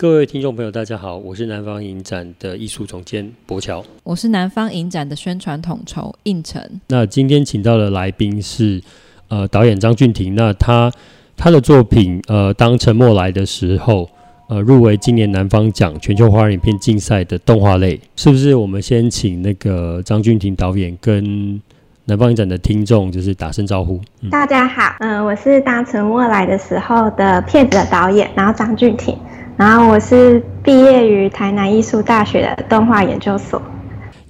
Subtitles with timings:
[0.00, 6.58] 各位听众朋友，大家好，我是南方影展的艺术总监柏乔，我是南方影展的宣传统筹应成。
[6.88, 8.82] 那今天请到的来宾是
[9.28, 10.90] 呃导演张俊廷，那他
[11.36, 14.08] 他的作品呃当沉默来的时候，
[14.48, 18.54] 呃入围今年南方奖全球华人影片竞赛的动画类，是不是？
[18.54, 21.60] 我们先请那个张俊廷导演跟
[22.06, 24.00] 南方影展的听众就是打声招呼。
[24.22, 29.14] 嗯、大家好，嗯、呃，我是当沉默来的时候的片子的导演，然后张俊廷。
[29.60, 33.60] 然后我是毕业于台南艺术大学的动画研究所。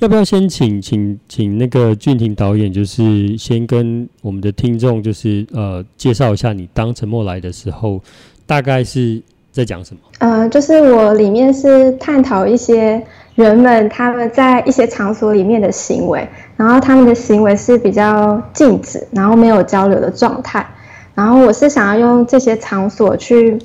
[0.00, 8.00] 要不要先请请请那个俊廷导演，就是先跟我们的听众，就是呃介绍一下你当沉默来的时候，
[8.44, 10.00] 大概是在讲什么？
[10.18, 13.00] 呃，就是我里面是探讨一些
[13.36, 20.66] 人们他们在一些场所里面的行为，然后他们的行为是比较静止，然后没有交流的状态。
[21.14, 23.56] 然后我是想要用这些场所去。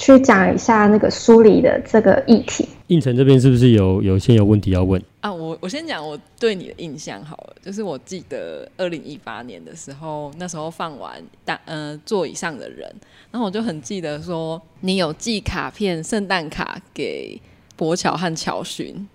[0.00, 2.66] 去讲一下那个梳理的这个议题。
[2.86, 5.30] 应城这边是不是有有先有问题要问啊？
[5.30, 12.90] 我我先讲我对你的印象好了，就是我记得二零一八年的时候，那时候放完大呃座椅上的人，
[13.30, 17.38] 然后我就很记得说你有寄卡片、圣诞卡给
[17.76, 19.06] 博乔和乔勋，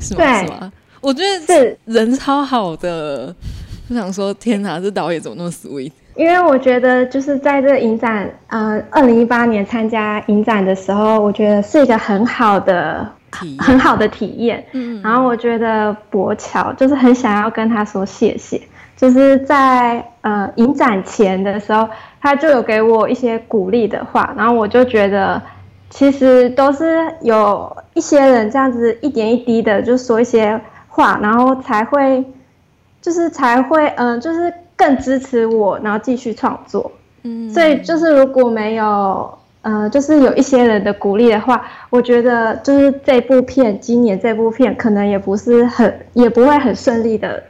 [0.00, 0.42] 是吗？
[0.42, 0.72] 是吗？
[1.02, 3.34] 我觉得是人超好的，
[3.88, 5.92] 就想说天哪，这导演怎么那么 sweet？
[6.16, 13.08] 因为我觉得就是在这影展，呃，二零一八年参加影展的时候，我觉得是一个很好的、
[13.58, 14.62] 很好的体验。
[14.72, 18.60] 嗯，然后我觉得博乔就是很想要跟他说谢谢，
[18.96, 21.88] 就是在呃影展前的时候，
[22.20, 25.40] 他就有给我一些鼓励的话，然后我就觉得
[25.88, 32.22] 其实都是有一些人这样子一点一滴的就说一些话，然后才会
[33.00, 34.52] 就是才会嗯、呃、就是。
[34.80, 36.90] 更支持我，然后继续创作。
[37.22, 47.42] 嗯，所以就是如果没有，呃，就是有一些人的鼓励的话，我觉得就是这部片，今年这部片可能也不是很，也不会很顺利的，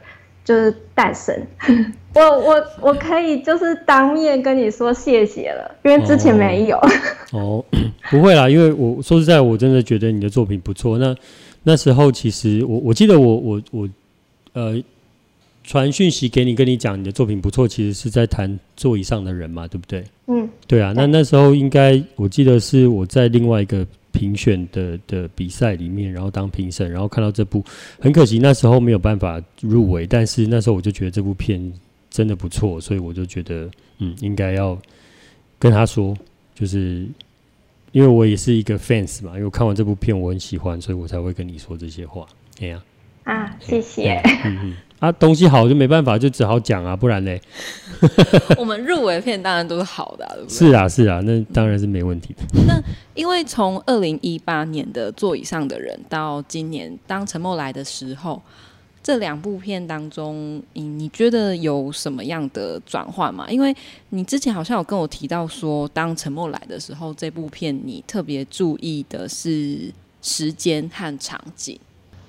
[0.43, 1.33] 就是诞生。
[2.13, 6.75] 我我我可以就是当面跟你说谢谢了，因为之前没有。
[7.31, 7.65] 哦，哦，
[8.11, 10.97] 不会啦，因为我说实在，我真的觉得你的作品不错。
[10.97, 11.15] 那
[11.63, 13.89] 那时候其实我我记得我我我
[14.51, 14.83] 呃。
[15.63, 20.03] 传讯息给你，跟你讲你的作品不错，其实是在谈座椅上的人嘛，对不对？
[20.27, 20.93] 嗯，对啊。
[20.95, 27.63] 那那时候应该我记得是我在另外一个评选的的比赛里面，然后当评审，然后看到这部，
[27.99, 31.71] 很可惜那时候没有办法入围，但是那时候我就觉得这部片
[32.09, 33.69] 真的不错，所以我就觉得
[33.99, 34.77] 嗯，应该要
[35.59, 36.17] 跟他说，
[36.55, 37.07] 就是
[37.91, 42.25] 因为我也是一个 fans 嘛，因为我看完这部片我很喜欢，所以我才会跟你说这些话。
[42.59, 42.83] 哎呀，啊，
[43.59, 44.21] 谢谢。
[44.45, 44.73] 嗯嗯。
[44.99, 47.41] 啊，东西好就没办法，就只好讲啊，不然嘞。
[48.55, 50.55] 我们入围片当然都是好的，啊，对不对？
[50.55, 52.43] 是啊，是啊，那当然是没问题的。
[52.67, 52.79] 那
[53.15, 58.39] 因为从二零一八年的座椅上的人到今年当沉默来的时候，
[59.01, 63.49] 这两部片当中，你你觉得有什么样的转换吗？
[63.49, 63.75] 因为
[64.09, 71.79] 你之前好像有跟我提到说，当沉默来的时候，这部片你特别注意的是时间和场景。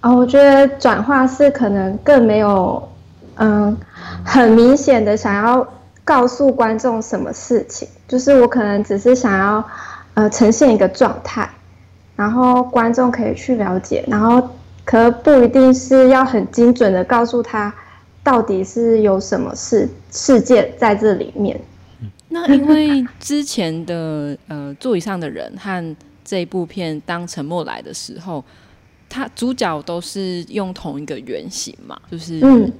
[0.02, 2.88] 哦，我觉得转化是可能更没有，
[3.36, 3.76] 嗯，
[4.24, 5.64] 很明显的想要
[6.02, 9.64] 告诉观众什么事情，就是我可能只是想要，
[10.14, 11.48] 呃，呈现一个状态，
[12.16, 14.50] 然后观众可以去了解，然后
[14.84, 17.72] 可不一定是要很精准的告诉他
[18.24, 21.60] 到底是有什么事事件在这里面。
[22.28, 28.44] 那因为之前的呃座椅上的人和这部片当沉默来的时候。
[29.12, 32.72] 他主角都是用同一个原型嘛，就是，嗯，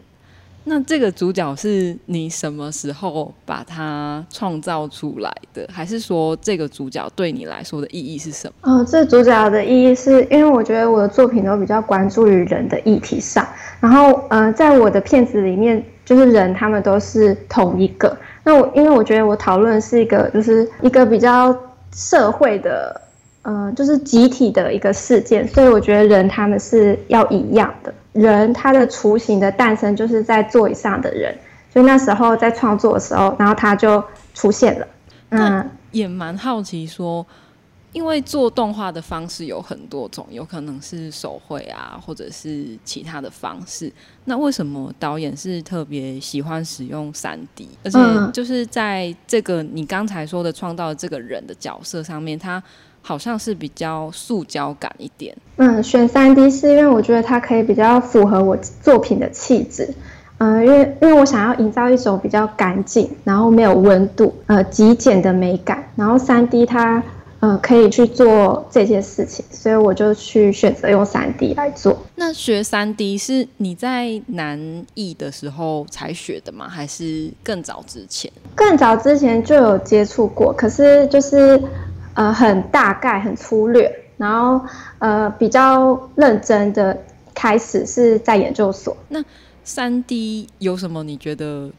[0.65, 5.69] 那这个主角是你什么时候把它创造出来的？
[5.71, 8.73] 还是说这个主角对你来说的意义是什么？
[8.73, 13.47] 哦，这主角的意义是因为我觉得我的作品都比较关注于人的议题上，
[13.79, 18.17] 然后呃，在我的片子里面，就是人他们都是同一个。
[18.43, 21.55] 那我因为我觉得我讨论是一个就是一个比较
[21.93, 22.99] 社会的。
[23.43, 27.93] 嗯、呃，就是集体的一个事件，所以我觉得人他们是要一样的。
[28.13, 31.35] 人他的雏形的诞生就是在座椅上的人，
[31.73, 34.05] 所以那时候在创作的时候，然后他就
[34.35, 34.87] 出现了。
[35.31, 37.27] 嗯，也蛮好奇说，
[37.93, 43.91] 因为做动画的方式有很多种，有可能是手绘啊，或者是其他的方式。
[44.27, 47.67] 那为什么导演是特别喜欢使用 3D？
[47.83, 47.99] 而且
[48.33, 52.63] 就是在这个你刚才说的创造这个人的角色上面，他。
[53.03, 55.37] 好像是比较塑胶感一点。
[55.57, 59.93] 嗯，选三 D 是因为我觉得它可以比较符合我作品的气质。
[60.39, 65.89] 嗯，因为因为我想要营造一种比较干净，然后没有温度，呃，极简的美感。
[65.95, 67.01] 然后三 D 它，
[67.39, 71.97] 呃，可以去做这件事情，所以我就去选择用三 D 来做。
[72.17, 76.69] 那学三 D 是你在南艺的时候才学的吗？
[76.69, 78.29] 还是更早之前？
[78.57, 81.63] 更早之前就有接触过，可是就是
[82.15, 84.65] 呃很大概、很粗略，然后
[84.99, 86.97] 呃比较认真的
[87.35, 88.97] 开始是在研究所。
[89.09, 89.25] 那
[89.65, 91.71] 三 D 有什么你觉得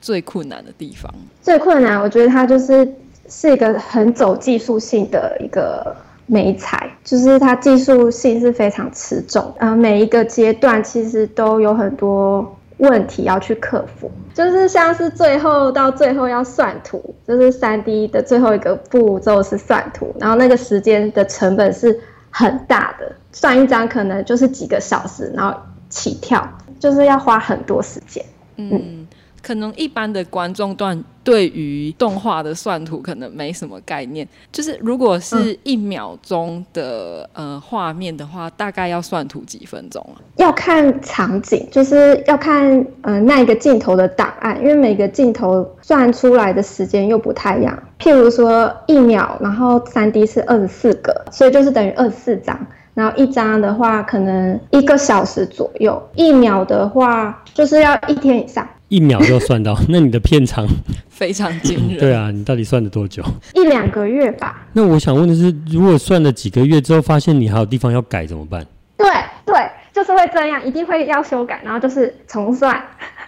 [0.00, 1.12] 最困难的地方？
[1.42, 2.86] 最困难，我觉得它就是。
[3.26, 5.96] 是一个很走技术性的一个
[6.26, 21.98] 美材，就是它技术性是非常持重，呃，每一个阶段其实都有很多问题要去克服，就是像是最后到最后要算图，就是三 D 的最后一个步骤是算图，然后那个时间的成本是
[22.30, 25.56] 很大的，算一张可能就是几个小时，然后
[25.88, 26.46] 起跳，
[26.80, 28.24] 就是要花很多时间，
[28.56, 28.70] 嗯。
[28.72, 29.03] 嗯
[29.44, 40.16] 可能一般的观众段对于动画的算图可能没什么概念，就是如果是一秒钟的、嗯、呃画面的话，大概要算图几分钟啊？
[40.36, 47.78] 要看场景，就是要看呃那一个镜头的档案，因为每个镜头算出来的时间又不太一样。
[47.98, 52.58] 譬如说一秒，然后三 D 是二十四个，所以就是等于二十四张。
[52.94, 58.64] 然后一张的话，可能一个小时左右；一秒的话，就是要一天以上。
[58.88, 60.66] 一秒就算到，那你的片长
[61.08, 61.98] 非常惊人。
[61.98, 63.22] 对啊，你到底算了多久？
[63.54, 64.66] 一两个月吧。
[64.72, 68.64] 那我想问的是，如果算了几个月之后，发现你还有地方要改怎么办？
[68.96, 69.06] 对
[69.44, 69.54] 对，
[69.92, 72.80] 就是会这样，一定会要修改，然后就是重算。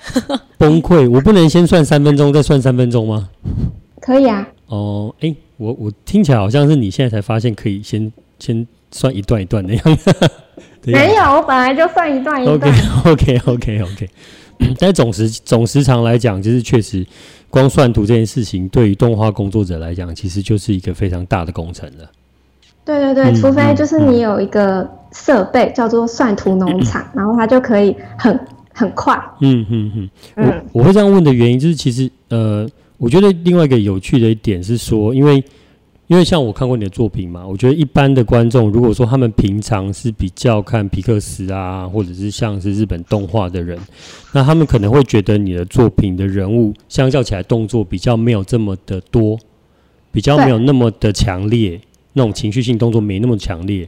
[0.58, 1.10] 崩溃！
[1.10, 3.28] 我不能先算三分钟，再算三分钟吗？
[4.00, 4.46] 可以啊。
[4.66, 10.14] 哦，哎，我我听起来好像是你现在才发现可以先先算一段一段的样 子。
[10.84, 12.72] 没有，我本来就算一段一段。
[13.04, 14.10] OK OK OK OK。
[14.78, 17.06] 但总时总时长来讲，就是确实，
[17.50, 22.10] 光算图这件事情，对于动画工作者来讲，其实就是一个非常大的工程了。
[22.84, 28.38] 对对对，嗯、除非就是你有一个设备叫做算图农场，嗯、然后它就可以很
[28.72, 29.18] 很快。
[29.40, 30.10] 嗯嗯嗯。
[30.72, 32.68] 我我会这样问的原因，就是其实呃，
[32.98, 35.42] 我觉得另外一个有趣的一点是说，因为。
[36.08, 43.76] 因为像我看过你的作品嘛，我觉得一般的观众，如果说他们平常是比较看皮克斯啊，或者是像是日本动画的人，
[44.32, 49.36] 那他们可能会觉得你的作品的人物相较起来动作比较没有这么的多，
[50.12, 51.80] 比较没有那么的强烈，
[52.12, 53.84] 那种情绪性动作没那么强烈。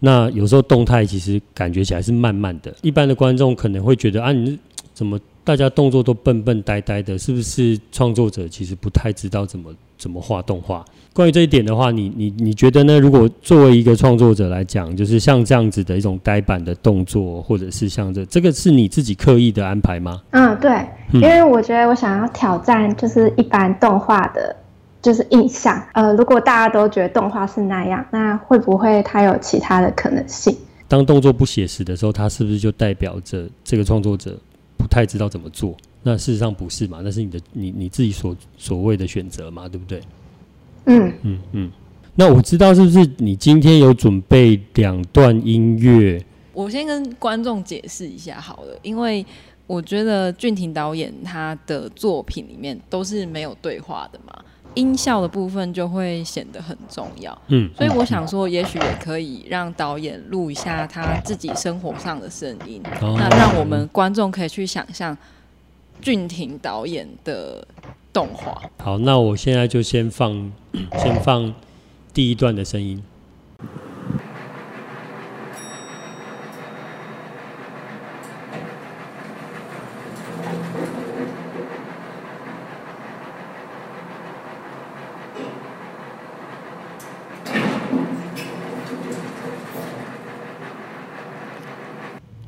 [0.00, 4.58] 那有时候动态其实感觉起来是慢慢的，一般的观众可能会觉得啊，你
[4.92, 10.84] 怎么大家动作都笨笨呆呆的，是不是创作者其实不太知道怎么怎么画动画？
[11.12, 12.98] 关于这一点的话，你你你觉得呢？
[12.98, 20.22] 如果作为一个创作者来讲，就是像这样子的一种呆板的动作，或者是像这这个是你自己刻意的安排吗？
[20.30, 24.54] 嗯，对，因为我觉得我想要挑战，就是一般动画的，
[25.02, 25.82] 就是印象。
[25.92, 30.56] 呃，如果大家都觉得动画是那样，那会不会它有其他的可能性？
[30.88, 34.38] 当动作不写实的时候，它是不是就代表着这个创作者
[34.82, 35.76] 不太知道怎么做？
[36.02, 37.00] 那事实上不是嘛？
[37.04, 39.68] 那是你的你你自己所所谓的选择嘛？
[39.68, 40.02] 对不对？
[40.86, 41.72] 嗯嗯嗯，
[42.16, 46.20] 那我知道是不是你今天有准备两段音乐？
[46.52, 49.24] 我先跟观众解释一下好了，因为
[49.68, 57.36] 我觉得俊廷导演他的作品里面都是没有对话的嘛，音效的部分就会显得很重要。
[57.48, 65.16] 嗯，所以我想说，也许也可以让导演录一下他自己生活上的声音，哦、那让我们观众可以去想象
[66.00, 67.66] 俊廷导演的。
[68.14, 70.52] 动画好，那我现在就先放，
[71.00, 71.54] 先放
[72.12, 73.02] 第一段的声音。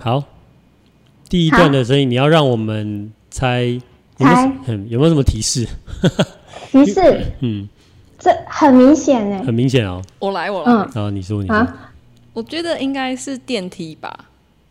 [0.04, 0.22] 好，
[1.30, 3.62] 第一段的声音，你要让我们猜。
[4.18, 5.66] 有没有，嗯，有没有什么提示？
[6.70, 7.00] 提示，
[7.40, 7.66] 嗯，
[8.18, 10.02] 这很明显哎，很明显哦。
[10.18, 10.70] 我来，我来。
[10.70, 11.66] 嗯，好，你说，你说。
[12.34, 14.26] 我觉得应该是电梯吧。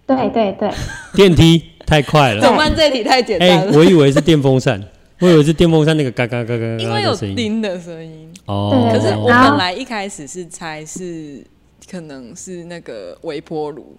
[0.05, 0.69] 对对对。
[1.15, 2.39] 电梯太快了。
[2.39, 2.71] 怎么办？
[2.75, 3.75] 这题太简单了。
[3.75, 4.79] 我以为是电风扇，
[5.19, 6.77] 我以为是电风扇那个嘎嘎嘎嘎嘎。
[6.77, 8.31] 因为有叮的声音。
[8.45, 8.87] 哦。
[8.93, 11.43] 可是我本来一开始是猜是
[11.89, 13.97] 可能是那个微波炉。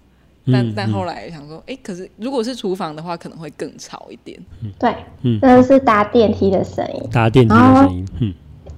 [0.53, 4.39] 但但后来想说，哎、欸，可是如果是厨房的话，可能会更吵一点。
[4.79, 8.09] 对，嗯，这是搭电梯的声音，搭电梯的声音。
[8.21, 8.35] 嗯，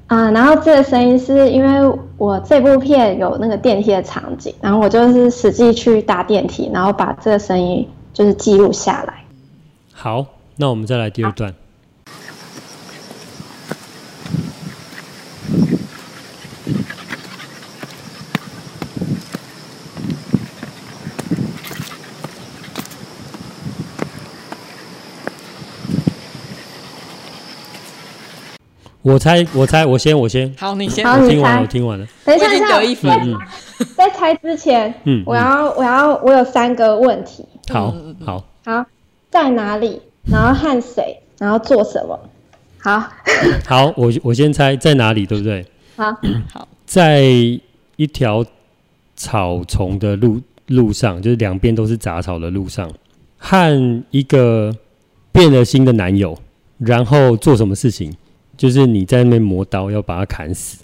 [0.07, 9.25] 啊，然后这个声音是因为我这部片有那个电梯的场景，然后我就是实际去搭电梯，然后把这个声音就是记录下来。
[9.93, 10.25] 好，
[10.57, 11.53] 那我们再来第二段。
[29.07, 30.53] 我猜，我猜，我先，我先。
[30.59, 31.07] 好，你先。
[31.07, 32.05] 好，我听完了，我听完了。
[32.25, 33.17] 等一下，等一下。
[33.23, 33.39] 嗯。
[33.97, 37.45] 在猜之前，嗯，我要，我要，我有三个问题。
[37.69, 37.95] 好，
[38.25, 38.85] 好，好，
[39.31, 40.03] 在哪里？
[40.25, 41.21] 然后和谁？
[41.39, 42.19] 然后做什么？
[42.79, 43.01] 好。
[43.65, 45.65] 好，我我先猜在哪里，对不对？
[45.95, 46.13] 好，
[46.53, 47.23] 好，在
[47.95, 48.45] 一条
[49.15, 52.91] 草丛的路路上，就是两边都是杂草的路上，
[53.39, 54.75] 和一个
[55.31, 56.37] 变了心的男友，
[56.79, 58.13] 然后做什么事情？
[58.57, 60.83] 就是你在那边磨刀，要把它砍死。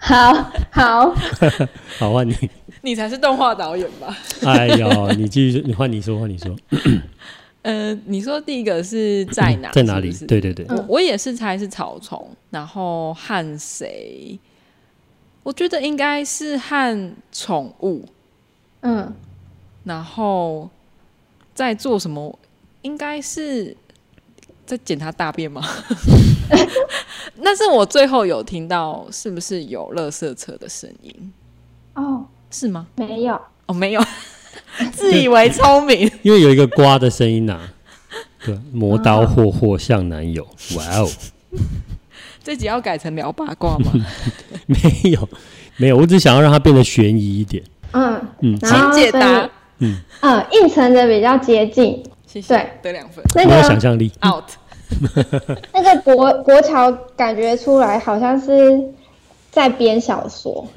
[0.00, 0.32] 好
[0.70, 1.14] 好
[1.98, 2.36] 好，换你。
[2.82, 4.16] 你才是动画导演吧？
[4.44, 6.54] 哎呦，你继续，你换你说，换你说。
[7.62, 9.70] 呃，你说第一个是在哪？
[9.70, 10.10] 在哪里？
[10.10, 10.66] 是是对对对。
[10.68, 14.38] 我我也是猜是草丛，然后和谁？
[15.44, 18.04] 我觉得应该是和宠物。
[18.80, 19.14] 嗯，
[19.84, 20.68] 然后
[21.54, 22.38] 在做什么？
[22.82, 23.76] 应该是。
[24.72, 25.62] 在检查大便吗？
[27.36, 31.32] 那是我最后有听到，是不是有垃圾车的声音？
[31.94, 32.86] 哦，是吗？
[32.96, 34.02] 没有，哦，没有，
[34.92, 36.10] 自以为聪明。
[36.22, 37.68] 因为有一个刮的声音呐、啊，
[38.46, 40.42] 对，磨刀霍霍向男友，
[40.76, 41.06] 哇哦！
[42.42, 43.92] 这集要改成聊八卦吗？
[44.64, 45.28] 没有，
[45.76, 47.62] 没有，我只想要让它变得悬疑一点。
[47.90, 49.50] 嗯嗯，请解答。
[49.80, 53.22] 嗯嗯，应承的比较接近，谢谢，对，得两分。
[53.34, 54.44] 那个想象力 out。
[55.72, 58.80] 那个国国桥感觉出来好像是
[59.50, 60.66] 在编小说，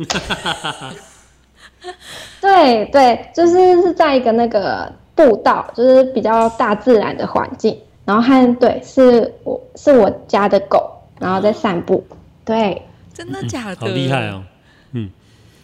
[2.41, 12.05] 对对，就是是在一个那个步道，就是比较大自然的环境，然后和对，是我是我家的狗，然后在散步，
[12.43, 12.81] 对，
[13.13, 13.75] 真的假的？
[13.77, 14.43] 好厉害哦，
[14.91, 15.09] 嗯，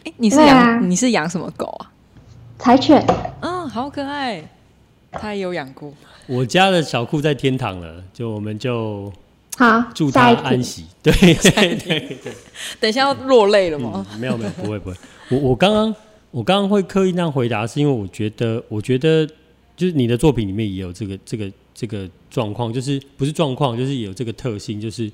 [0.06, 1.92] 哎，你是养、啊、你是养什么狗啊？
[2.60, 3.04] 柴犬，
[3.42, 4.44] 嗯，好可爱，
[5.12, 5.92] 他也有养过。
[6.28, 9.12] 我家的小库在天堂了，就我们就
[9.58, 10.86] 好祝他安息。
[11.04, 12.34] 对对对对，
[12.80, 14.06] 等一下要落泪了吗？
[14.14, 14.96] 嗯、没有没有，不会不会。
[15.30, 15.94] 我我刚刚
[16.30, 19.28] 我刚刚会刻意那样回答，是因为我觉得我觉得
[19.76, 25.12] 就是你的作品里面也有这个这个这个状况，就是不是状况，就是也有这个特性，就是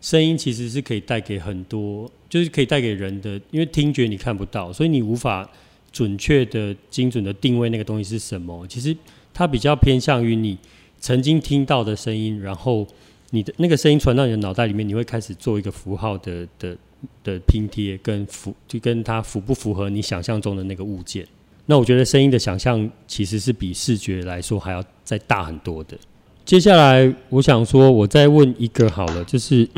[0.00, 5.48] 声音其实是可以带给很多，就是可以带给人的，因为听觉你看不到，所以你无法
[5.92, 8.66] 准确的、精准的定位那个东西是什么。
[8.66, 8.96] 其实。
[9.32, 10.58] 它比较偏向于你
[10.98, 12.86] 曾经听到的声音，然后
[13.30, 16.76] 你的那个声音传到你的脑袋里面，你会开始做一个符号的的
[17.24, 21.26] 的拼贴，跟符就跟它符不符合你想象中的那个物件。
[21.66, 25.96] 那我觉得声音的想象其实是比视觉来说还要再大很多的。
[26.44, 29.68] 接下来我想说，我再问一个好了，就是。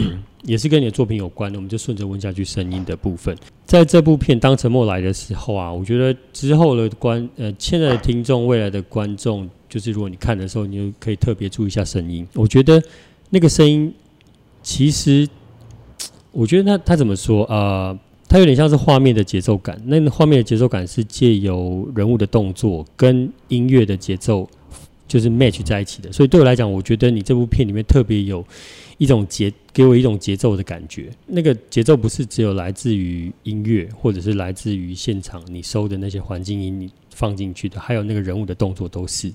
[0.45, 2.45] 也是跟你的作品有关的，我们就顺着问下去。
[2.45, 3.35] 声音的部分，
[3.65, 12.27] 在这部片《当沉默来的时候》啊，我觉得之后的观呃，现在的听众、未来的观众，就是如果你看的时候，你就可以特别注意一下声音。
[12.35, 12.83] 我觉得
[13.31, 13.95] 那个声音，
[14.63, 15.27] 其实
[16.33, 17.99] 我觉得他他怎么说啊、呃？
[18.29, 19.81] 它有点像是画面的节奏感。
[19.87, 24.49] 那画面的节奏感是借由人物的动作跟音乐的节奏
[25.07, 26.11] 就是 match 在一起的。
[26.11, 28.45] 所以对我来讲，我觉得你这部片里面特别有。
[29.03, 39.33] 一种节给我一种节奏的感觉，那个节奏不是只有来自于音乐，或者是来自于现场你收的那些环境音你放进去的，还有那个人物的动作都是。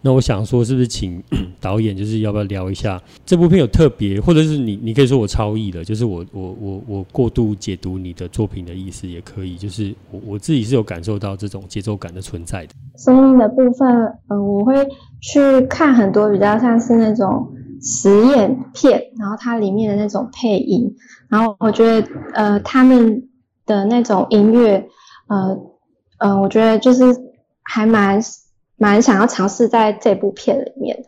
[0.00, 1.20] 那我想说，是不是请
[1.60, 12.74] 导演就是要不要聊一下这部片有特别，或者是你你可以说我超译了，就是我我我我过度解读你的作品的意思也可以，就是我我自己是有感受到这种节奏感的存在的。
[12.96, 13.88] 声音的部分，
[14.28, 14.74] 呃，我会
[15.20, 17.52] 去看很多比较像是那种。
[17.82, 20.94] 实验片，然后它里面的那种配音，
[21.28, 23.28] 然后我觉得，呃，他们
[23.64, 24.88] 的那种音乐，
[25.28, 25.58] 呃，
[26.18, 27.04] 呃，我觉得就是
[27.62, 28.20] 还蛮
[28.76, 31.04] 蛮想要尝试在这部片里面的，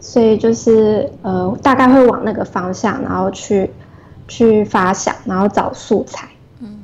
[0.00, 3.70] 所以就是呃，大概会往那个方向，然后去
[4.26, 6.28] 去发想，然后找素材，
[6.60, 6.80] 嗯，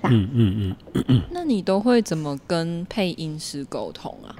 [0.00, 0.76] 这样，嗯嗯
[1.08, 4.34] 嗯，那你都会怎么跟配音师沟通啊？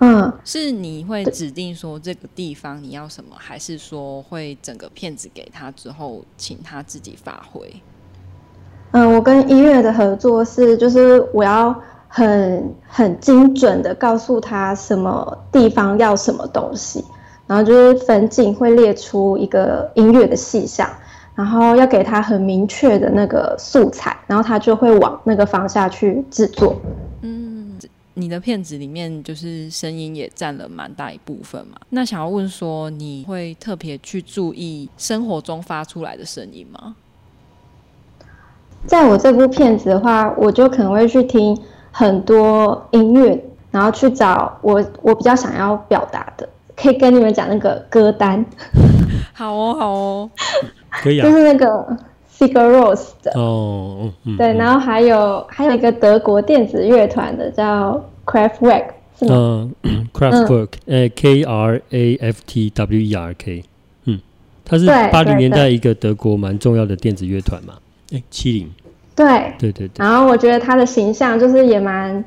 [0.00, 7.80] 嗯，是你会指定说这个地方你要什么，还是说会整个片子给他之后，请他自己发挥？
[8.90, 11.74] 嗯，我跟音乐的合作是，就是我要
[12.08, 17.02] 很很精准的告诉他什么地方要什么东西，
[17.46, 20.88] 然后就是粉景会列出一个音乐的细项，
[21.34, 26.76] 然后要给他很明确的那个素材，然后他就会往那个方向去制作。
[28.18, 31.78] 你的片子里面就是声音也占了蛮大一部分嘛？
[31.90, 36.96] 那想要问说，你会特别去注意生活中发出来的声音吗？
[38.86, 41.54] 在我这部片子的话，我就可能会去听
[41.90, 48.42] 很多音乐，然后去找我我比较想要表达的，可以跟你们讲那个歌单。
[49.34, 50.30] 好哦，好哦，
[51.02, 51.28] 可以啊。
[51.28, 51.96] 就是那个
[52.38, 58.84] Sigur Ros 的哦，嗯，对，然后还有还有一个德国电子乐团的叫 Kraftwerk，
[59.18, 59.70] 是吗？
[59.82, 63.64] 嗯，Kraftwerk，呃，K R A F T W E R K，
[64.04, 64.20] 嗯，
[64.64, 67.74] 它是八零年代一个德国蛮重要的电子乐团嘛，
[68.12, 68.70] 哎，七零，
[69.14, 69.26] 对，
[69.58, 69.90] 对对对。
[70.04, 72.24] 然后我觉得他的形象就是也蛮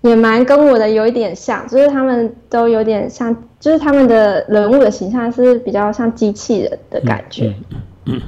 [0.00, 3.36] 也蛮跟我的有一点像，就是他们都有点像。
[3.62, 7.80] 就是他们的人物的形象是比较像机器人的感觉，嗯嗯嗯、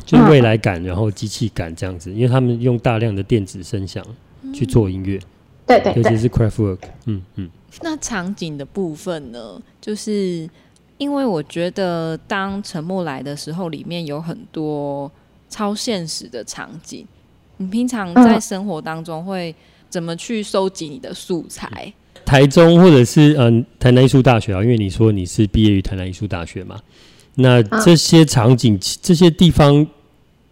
[0.06, 4.04] 就是未来感，然后机器感这样子，因为他们用大量的电子声响
[4.52, 5.18] 去做音乐，
[5.66, 7.50] 对对，尤其是 Craftwork，嗯嗯。
[7.82, 9.60] 那场景的部分呢？
[9.80, 10.48] 就是
[10.98, 15.10] 因为我觉得当沉默来的时候，里面有很多
[15.48, 17.06] 超现实的场景，
[17.56, 19.54] 你平常在生活当中会
[19.88, 21.68] 怎么去收集你的素材？
[21.86, 21.92] 嗯
[22.24, 26.80] 台中或者是嗯台南艺术大学啊，因为你说你是毕业于台南艺术大学嘛，
[27.34, 29.86] 那这些场景、啊、这些地方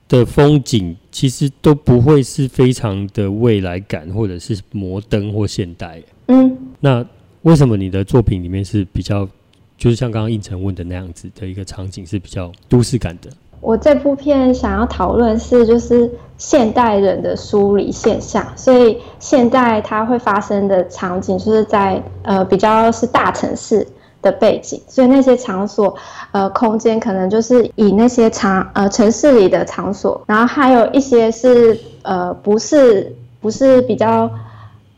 [0.08, 6.02] 的风景，其实都不会是非常的未来感，或者是摩登或现代。
[6.26, 7.04] 嗯，那
[7.42, 9.28] 为什么你的作品里面是比较，
[9.78, 13.30] 就是像刚刚应成问的那样子的一个场景是比较都市感的？
[13.60, 23.86] 我这部片想要讨论是就是现代人的疏离现象，所以现代它会发生的场景就是在呃比较是大城市
[24.22, 25.94] 的背景，所以那些场所
[26.30, 34.30] 呃空间可能就是以那些场呃城市里的场所，然后还有一些是呃不是不是比较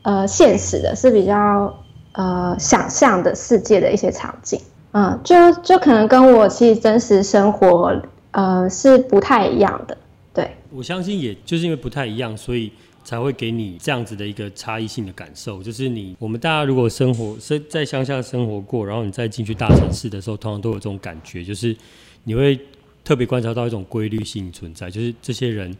[0.02, 1.74] 呃现实的，是比较
[2.12, 4.60] 呃想象的世界的一些场景，
[4.92, 8.00] 嗯、就就可能跟我其实真实生活。
[8.36, 9.96] 呃，是不太一样的，
[10.32, 10.56] 对。
[10.72, 12.72] 我相信，也就是因为不太一样，所以
[13.04, 15.62] 才会给你这样子的一个差异性的感受。
[15.62, 21.76] 就是你，我们大家如果生活生在乡下生活过，然后你再进去大城市的时候，通常都有这种感觉，就是
[22.24, 22.58] 你会
[23.04, 25.76] 特别观察到一种规律性存在，就是这些人，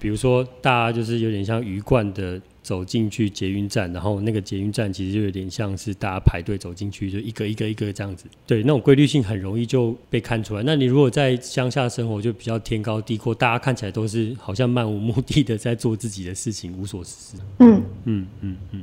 [0.00, 2.40] 比如说大家就是有点像鱼贯的。
[2.60, 8.26] 走进去捷运站，然后那个捷运站其实就有点像是大家排队走进去，就一个一个一个这样子。
[8.46, 10.62] 对，那种规律性很容易就被看出来。
[10.62, 17.42] 那你如果在乡下生活，就比较天高地阔，大家看起来都是好像漫无目的的在做自己的事情，无所事事。
[17.60, 18.82] 嗯嗯嗯嗯。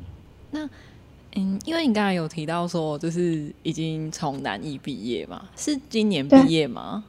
[0.50, 0.70] 那
[1.36, 7.04] 嗯，因为你刚才有提到说，就是已经从南艺毕业嘛，是今年毕业吗？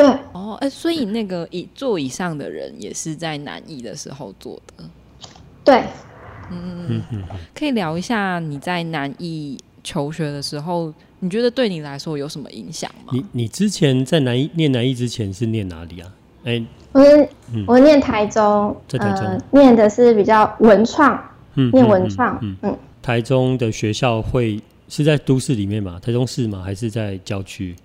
[0.00, 0.06] 对。
[0.32, 4.84] 哦，哎、欸，所以那个以座以上的人也是在南艺的时候做的。
[5.62, 5.84] 对。
[6.50, 7.02] 嗯，
[7.54, 13.12] 可以聊一下你在南艺求学的时候，你觉得对你来说有什么影响吗？
[13.12, 16.12] 你你之前在南艺念南艺之前是念哪里啊？
[16.44, 21.22] 哎、欸，我是、嗯、我念台中，在台中、呃、念的是比较文创，
[21.54, 26.00] 嗯，念文创，嗯，嗯，台中的学校会是在都市里面吗？
[26.02, 26.62] 台中市吗？
[26.64, 27.76] 还是在郊区？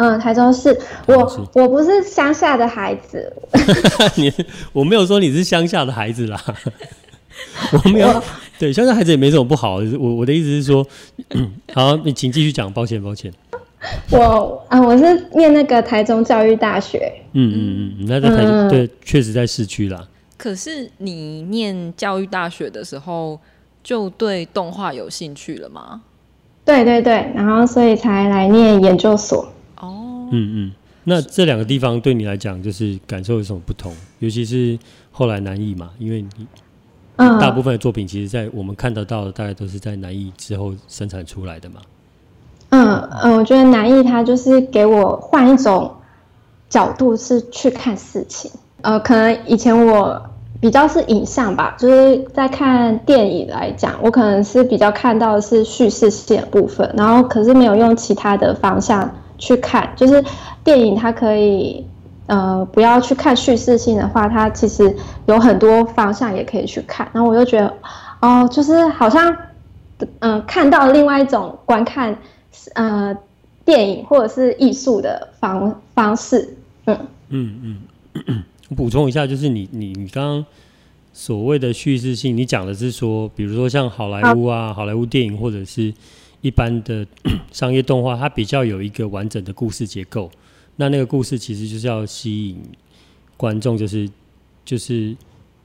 [0.00, 0.74] 嗯，台中市。
[1.04, 3.30] 我我不是乡下的孩子，
[4.16, 4.32] 你
[4.72, 6.42] 我没有说你是乡下的孩子啦。
[7.72, 8.22] 我没有，
[8.58, 9.76] 对，乡下孩子也没什么不好。
[9.98, 10.86] 我我的意思是说，
[11.74, 12.72] 好，你请继续讲。
[12.72, 13.30] 抱歉，抱歉。
[14.10, 17.12] 我啊，我是念那个台中教育大学。
[17.32, 20.08] 嗯嗯嗯，那在台中，嗯、对，确实在市区啦。
[20.38, 23.38] 可是你念教育大学的时候，
[23.84, 26.00] 就对动画有兴趣了吗？
[26.64, 29.46] 对对对，然后所以才来念研究所。
[29.80, 30.72] 哦，嗯嗯，
[31.04, 33.92] 那这两个地方对你来讲，就是感受有什么不同？
[34.18, 34.78] 尤其是
[35.10, 36.46] 后来南艺嘛，因为你。
[37.38, 41.76] 大部分的作品，其实，在我们看得到的，大概都是在南艺之后生产出来的嘛。
[42.70, 45.92] 嗯嗯，我觉得南艺它就是给我换一种
[46.70, 48.50] 角度，是去看事情。
[48.80, 50.30] 呃，可能以前我
[50.62, 60.24] 比较是影像吧，就是在看电影来讲，我可能是比较看到的是叙事性的部分，然后可是没有用其他的方向去看，就是
[60.62, 61.84] 电影它可以。
[62.26, 67.04] 呃，不要去看叙事性的话，它其实有很多方向也可以去看。
[67.12, 67.74] 然后我就觉得，
[68.20, 69.36] 哦，就是好像，
[69.98, 72.16] 嗯、呃，看到另外一种观看，
[72.74, 73.12] 呃，
[73.64, 76.56] 电影或者是艺术的方方式。
[76.86, 76.96] 嗯
[77.30, 77.78] 嗯
[78.14, 80.46] 嗯，我 补充一下，就是你你你刚刚
[81.12, 85.92] 所谓的叙事性，你讲的是说，比如说像好莱坞啊，好莱坞电影或者是
[86.40, 87.06] 一般的
[87.52, 90.30] 商业动画，它比较有一个完整的故事结构。
[90.76, 92.58] 那那个故事其实就是要吸引
[93.36, 94.08] 观众，就是
[94.64, 95.14] 就是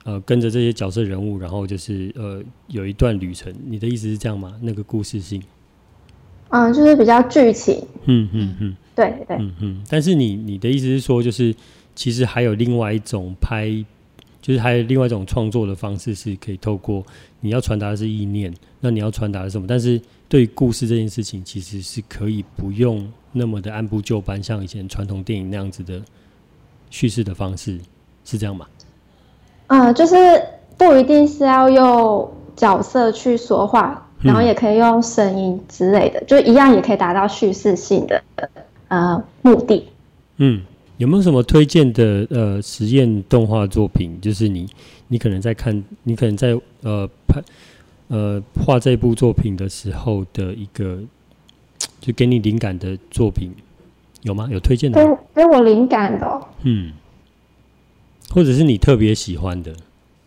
[0.04, 3.54] 呃跟着这些角色人物，然后就是呃有一段旅程。
[3.66, 4.54] 你的意思是这样吗？
[4.62, 5.42] 那个故事性？
[6.50, 7.82] 嗯，就是比较剧情。
[8.06, 9.38] 嗯嗯嗯，对对。
[9.38, 9.84] 嗯嗯。
[9.90, 11.56] 但是你你的意思是说，就是
[11.96, 13.68] 其实还有另外一种拍，
[14.46, 17.04] 就是还有另外一种创作的方式，是可以透过
[17.40, 19.66] 你要传达的是意念，那你要传达的是什么？
[19.68, 26.00] 但是对于故事这件事情，其实是可以不用那么的按部就班，像以前传统电影那样子的
[26.92, 27.80] 叙事的方式，
[28.24, 28.68] 是这样吗？
[29.66, 30.16] 嗯，就是
[30.78, 38.24] 不一定是要用角色去说话，然后也可以用声音之类的，嗯、就一样也可以达到叙事性的
[38.90, 39.88] 呃目的。
[40.38, 40.62] 嗯。
[40.98, 44.18] 有没有什么推荐的呃实验动画作品？
[44.22, 44.68] 就是你
[45.10, 47.42] 你可能在看，你可能在呃拍
[48.08, 51.00] 呃画这部作品的时候的一个，
[52.00, 53.54] 就给你灵感的作品
[54.22, 54.48] 有吗？
[54.50, 55.06] 有推荐的？
[55.06, 56.48] 给给我灵感的、哦。
[56.64, 56.94] 嗯，
[58.34, 59.76] 或者是你特别喜欢的。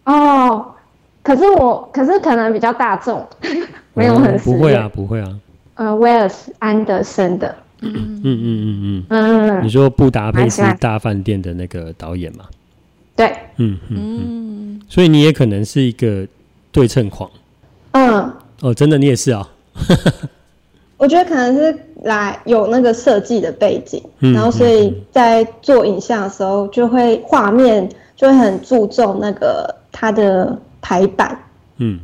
[0.04, 0.74] 哦，
[1.22, 3.26] 可是我可是可能比较大众，
[3.94, 5.40] 没有很、哦、不会啊，不会啊。
[5.74, 7.56] 呃，威尔斯安德森的。
[7.80, 12.44] 嗯嗯嗯嗯嗯嗯，你说布达佩斯大饭店的那个导演嘛？
[13.14, 16.26] 对，嗯嗯嗯，所以你也可能是一个
[16.72, 17.30] 对称狂。
[17.92, 19.48] 嗯，哦，真的你也是啊？
[20.98, 31.40] 我觉得可能是来有那个设计的背景，然后所以在做影像的时候，就会画面就会很注重那个它的排版。
[31.76, 32.00] 嗯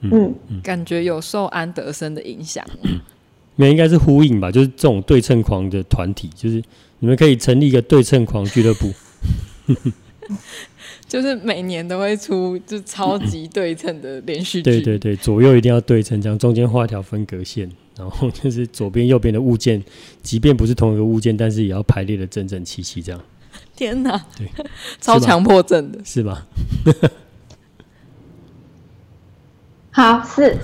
[0.00, 2.64] 嗯，感觉有受安德森的影响。
[3.56, 6.62] 没应该是呼应吧，就是这种对称狂的团体，就是
[6.98, 8.92] 你们可以成立一个对称狂俱乐部，
[11.06, 19.82] 就是每年都会出就超级对称的连续剧，对对对，左右一定要对称，这样中间画一条分隔线，然后 就是左边右边的物件，
[20.22, 23.20] 即便不是同一个物件，但是也要排列的整整齐齐，这样。
[23.76, 24.48] 天哪，对，
[25.00, 26.46] 超强迫症的，是吧？
[29.92, 30.56] 好，是。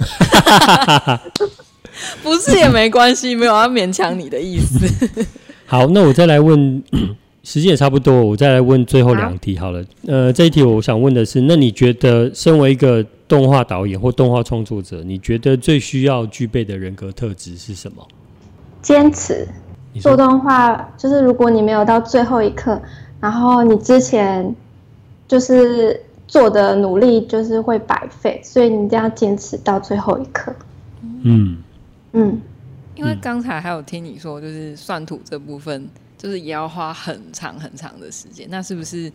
[2.23, 4.87] 不是也没关系，没有要勉强你的意思。
[5.67, 6.83] 好，那我再来问，
[7.43, 9.85] 时间也差不多，我再来问最后两题好了。
[10.07, 18.07] 呃，这一题我想问的是，那你觉得身为一个动画导演或动画创作者，你觉得最需要具备的人格特质是什么？
[18.83, 19.47] 坚持。
[20.01, 22.81] 做动画就是，如果你没有到最后一刻，
[23.21, 24.55] 然后你之前
[25.27, 30.55] 就是做的努力就是会白费，所以你一定要坚持到最后一刻。
[31.23, 31.59] 嗯。
[32.12, 32.40] 嗯，
[32.94, 38.46] 因为刚才还有听你说，就是算图这部分，就是也要花很长很长的时间。
[38.51, 39.12] 那是不是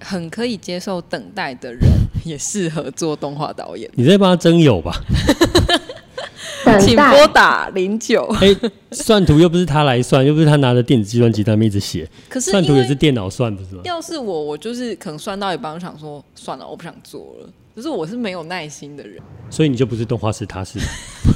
[0.00, 1.80] 很可以接受等待的人，
[2.24, 3.90] 也适合做动画导演？
[3.94, 4.92] 你在帮他征友吧？
[6.78, 8.24] 请拨打零九。
[8.40, 8.54] 哎，
[8.92, 12.08] 算图又不是他来算，又不是他拿着电子计算机在那边一直写。
[12.28, 13.80] 可是算图也是电脑算，不是吗？
[13.84, 17.48] 要是我，我就是可能算到一半，我想说算了，我不想做了。
[17.74, 20.78] 可是我是没有耐心的人，所以你就不是动画师，他是。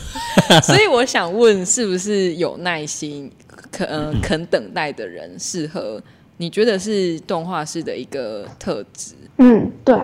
[0.63, 3.31] 所以我想问，是不是有耐心、
[3.71, 6.03] 肯、呃、肯等待的人适合？
[6.37, 9.15] 你觉得是动画师的一个特质？
[9.39, 9.95] 嗯，对。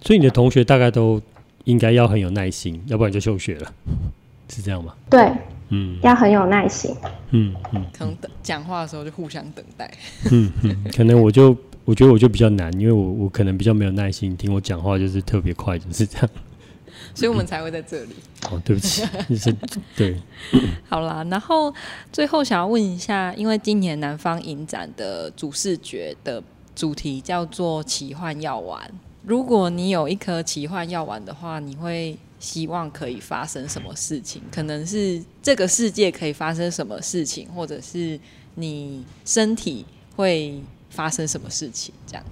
[0.00, 1.20] 所以你的同学大概都
[1.64, 3.72] 应该要很有耐心，要不然就休学了，
[4.48, 4.94] 是这样吗？
[5.10, 5.28] 对，
[5.70, 6.94] 嗯，要很有耐心。
[7.32, 9.90] 嗯嗯，可能等讲话的时候就互相等待。
[10.30, 11.54] 嗯嗯，可能我就
[11.90, 16.30] 我觉得我就比较难，因为我我可能比较没有耐心，听我讲话就是特别快，就是这样。
[17.16, 18.14] 所以我们才会在这里。
[18.48, 19.02] 哦，对不起，
[19.36, 19.52] 是，
[19.96, 20.16] 对。
[20.88, 21.74] 好啦，然后
[22.12, 26.40] 最后想要问一下，因为今年南方影展的主视觉的
[26.76, 28.88] 主题叫做奇幻药丸。
[29.26, 34.40] 如果你有一颗奇幻药丸的话，你会希望可以发生什么事情？
[34.52, 38.20] 可能是这个世界可以发生什么事情，或者是
[38.54, 41.94] 你身体会发生什么事情？
[42.06, 42.24] 这样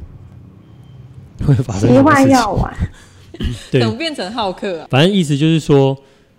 [1.46, 2.76] 会发生奇幻药丸。
[3.70, 4.88] 对，怎么变成浩克啊？
[4.90, 5.96] 反正意思就是说，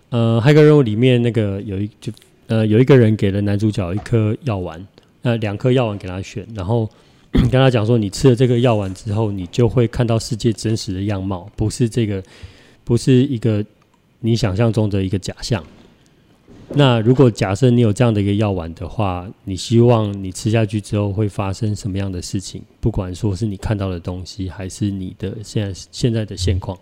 [0.09, 2.11] 呃，骇客任务里面那个有一就
[2.47, 4.85] 呃有一个人给了男主角一颗药丸，
[5.21, 6.89] 呃两颗药丸给他选，然后
[7.31, 12.21] 跟他讲说，你吃了这个药丸之后，你就会看到世界真实的样貌，不是这个，
[12.83, 13.63] 不是一个
[14.19, 15.63] 你想象中的一个假象。
[16.71, 22.61] 那如果假设你有这样的一个药丸的话，你希望你吃下去之后会发生什么样的事情？
[22.79, 26.77] 不管说是你看到的东西，还是你的现在现在的现况。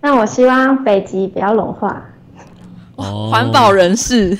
[0.00, 2.04] 那我希望北极不要融化。
[2.96, 4.38] 哦，环保人士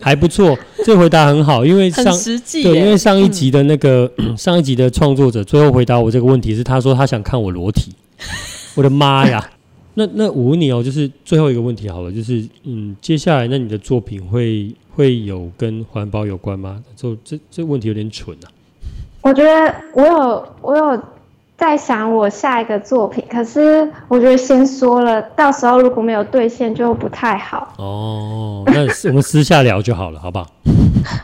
[0.00, 2.04] 还不错，这回答很好，因为上
[2.52, 7.92] 对，因为上一集的那个、嗯、 上一集的创作者最后回答我这个问题是，他说他想看我裸体。
[8.76, 9.50] 我的妈呀！
[9.94, 16.82] 那那我问你哦，就是最后一个问题好了，就是嗯，接下来那你的作品会会有跟环保有关吗？
[16.96, 18.46] 就这这问题有点蠢啊。
[19.22, 21.02] 我觉得我有我有
[21.56, 27.74] 在想我下一个作品，可是我觉得先说了，到时候如果没有兑现就不太好。
[27.76, 30.46] 哦，那我们私下聊就好了，好不好？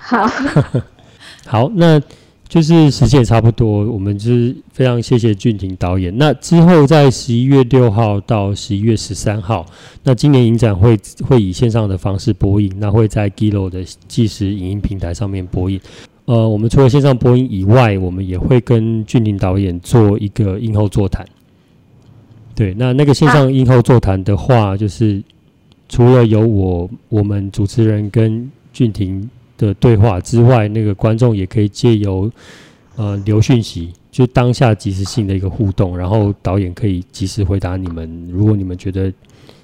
[0.02, 0.30] 好。
[1.48, 2.00] 好，那
[2.48, 6.16] 就是时间也差不多，我们就是非常谢谢俊廷导演。
[6.16, 9.66] 那之后在十一月六号到十一月十三号，
[10.04, 15.80] 那今年影展会会以线上的方式播映，那会在 Giloo 的即时影音平台上面播映。
[16.26, 21.26] 呃，我们除了线上播映以外，我们也会跟俊廷导演做一个映后座谈。
[22.54, 25.20] 对，那那个线上映后座谈的话，就是
[25.88, 29.28] 除了有我我们主持人跟俊廷。
[29.58, 32.30] 的对话之外，那个观众也可以借由
[32.96, 38.28] 呃留讯息，就当下即时性的一个互动，然后导演可以及时回答你们。
[38.32, 39.12] 如果你们觉得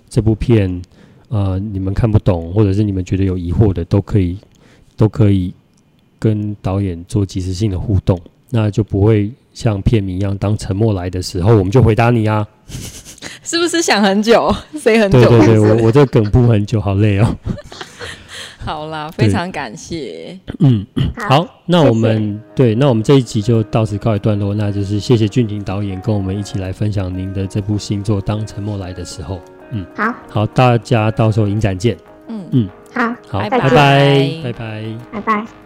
[0.09, 0.83] 这部片
[1.29, 4.39] 呃你们看不懂，或者是你们觉得有疑惑的，都可以
[4.97, 5.53] 都可以
[6.19, 12.47] 跟导演做即时性的互动，那就不会像片名一样，当沉默来的时候，我们就回答你啊。
[13.45, 14.55] 是不是想很久？
[14.79, 15.19] 谁很久？
[15.19, 17.37] 对对对，我我这梗布很久，好累哦。
[18.65, 20.39] 好啦，非常感谢。
[20.61, 24.55] 嗯，好，那我们对，那我们这一集就到此告一段落。
[24.55, 29.37] 那就是谢谢俊廷导演跟我们一起来分享您的这部新作《当沉默来的时候》。
[29.71, 31.97] 嗯，好，好，大家到时候影展见。
[32.29, 35.62] 嗯嗯，好，好，拜拜，拜拜，拜拜，拜拜。